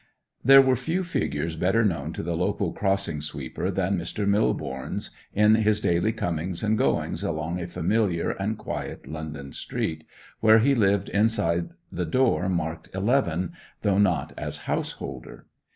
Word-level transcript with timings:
There 0.43 0.63
were 0.63 0.75
few 0.75 1.03
figures 1.03 1.55
better 1.55 1.83
known 1.85 2.11
to 2.13 2.23
the 2.23 2.35
local 2.35 2.71
crossing 2.73 3.21
sweeper 3.21 3.69
than 3.69 3.99
Mr. 3.99 4.25
Millborne's, 4.27 5.11
in 5.31 5.53
his 5.53 5.79
daily 5.79 6.11
comings 6.11 6.63
and 6.63 6.75
goings 6.75 7.21
along 7.23 7.61
a 7.61 7.67
familiar 7.67 8.31
and 8.31 8.57
quiet 8.57 9.05
London 9.05 9.53
street, 9.53 10.03
where 10.39 10.57
he 10.57 10.73
lived 10.73 11.09
inside 11.09 11.69
the 11.91 12.05
door 12.07 12.49
marked 12.49 12.89
eleven, 12.95 13.53
though 13.83 13.99
not 13.99 14.33
as 14.39 14.65
householder. 14.65 15.45